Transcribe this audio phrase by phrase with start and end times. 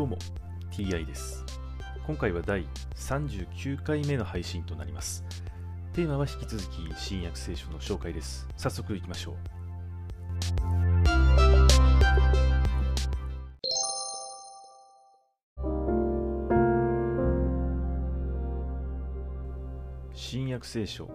[0.00, 0.16] どうも
[0.72, 1.44] TI です。
[2.06, 5.26] 今回は第39回目の配信となります。
[5.92, 8.48] テーマは引き続き新約聖書の紹介です。
[8.56, 9.34] 早速いきましょう。
[20.14, 21.10] 新約聖書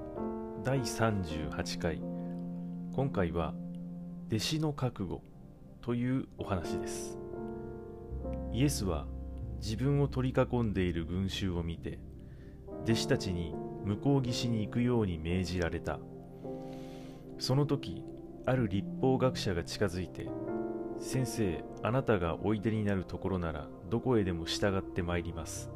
[0.64, 2.00] 第38回。
[2.96, 3.56] 今回は
[4.28, 5.24] 弟子の覚悟
[5.82, 7.25] というお話です。
[8.55, 9.05] イエスは
[9.58, 12.00] 自分を取り囲んでいる群衆を見て
[12.84, 16.00] 弟子たちに向こう岸に行くように命じられた。
[17.38, 18.02] その時
[18.45, 20.30] ある立法学者が近づいて
[20.98, 25.70] 先生あなたがおいでになるところならどこへでも従ってまいります。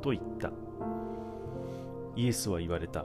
[0.00, 0.52] と言った。
[2.16, 3.04] イエスは言われた。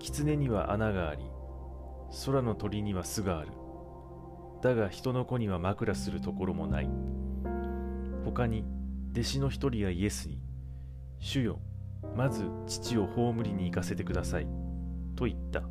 [0.00, 1.22] 狐には穴があり
[2.26, 3.52] 空の鳥には巣がある。
[4.60, 6.90] だが人の子には枕するところもない。
[8.28, 8.62] 他に
[9.12, 10.38] 弟子の一人がイエスに
[11.18, 11.60] 主よ
[12.14, 14.46] まず父を葬りに行かせてください
[15.16, 15.62] と言った。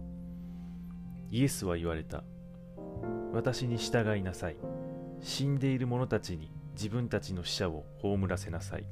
[1.29, 2.23] イエスは言われた。
[3.31, 4.57] 私に従いなさい。
[5.21, 8.87] 死んでいる者たちに自分たちの死者を葬らせなさい。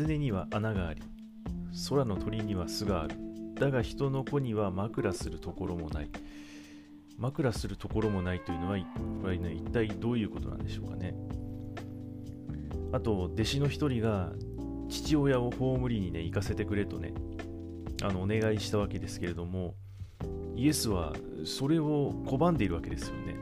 [0.00, 1.02] 狐には穴があり
[1.90, 3.16] 空の鳥には巣がある。
[3.54, 6.10] だが人の子には枕するところもない。
[7.18, 8.78] 枕するところもないというのは
[9.22, 11.14] これ、ね、一体どういうことなんでしょうかね。
[12.92, 14.32] あと弟子の一人が
[14.88, 17.12] 父親を葬りにね行かせてくれとね
[18.02, 19.74] あのお願いしたわけですけれども
[20.56, 21.12] イエスは
[21.44, 23.36] それを拒んでいるわけですよね。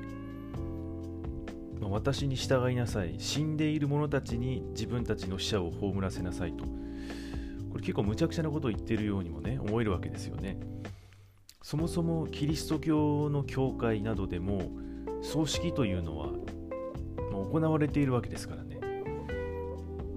[1.87, 3.15] 私に従いなさい。
[3.19, 6.65] 死んでいる者たちに自分たちの死者を葬らせなさいと。
[6.65, 10.59] これ結構無茶苦茶なことを言ってるようにもね思えるわけですよね。
[11.63, 14.71] そもそもキリスト教の教会などでも
[15.23, 16.31] 葬式というのは
[17.31, 18.81] 行われているわけですからね。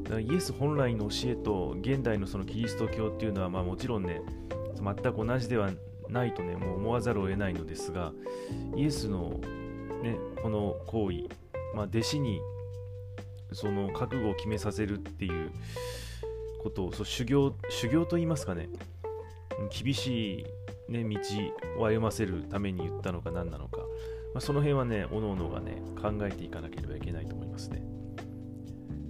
[0.03, 4.21] だからイエス本来の教えと現代のそのキリスト教っていうのはまあもちろんね
[4.75, 5.71] 全く同じでは
[6.09, 8.11] ないとねもう思わざるを得ないのですが
[8.75, 9.39] イエスの
[10.03, 11.29] ねこの行為
[11.73, 12.41] まあ、弟子に
[13.53, 15.51] その覚悟を決めさせるっていう
[16.61, 18.69] ことをそう修行修行と言いますかね。
[19.69, 20.45] 厳し
[20.89, 21.19] い、ね、道
[21.81, 23.77] を歩ませるために言ったのか何なのか、
[24.33, 27.83] まあ、その辺はねおのおのがね考えていかなければいけないと思いますね。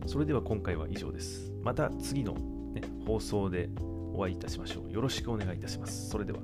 [0.07, 1.51] それでは今回は以上です。
[1.63, 3.69] また次の、ね、放送で
[4.13, 4.91] お会いいたしましょう。
[4.91, 6.09] よろしくお願いいたします。
[6.09, 6.39] それでは。